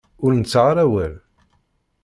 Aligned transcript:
Ur 0.25 0.31
nettaɣ 0.33 0.65
ara 0.71 0.83
awal. 0.87 1.13